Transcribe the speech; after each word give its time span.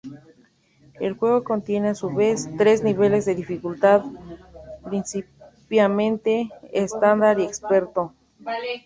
El 0.99 1.13
juego 1.13 1.43
contiene 1.43 1.89
a 1.89 1.93
su 1.93 2.09
vez, 2.09 2.49
tres 2.57 2.81
niveles 2.81 3.25
de 3.25 3.35
dificultad: 3.35 4.01
principiante, 4.83 6.49
estándar 6.73 7.39
y 7.39 7.43
experto. 7.43 8.11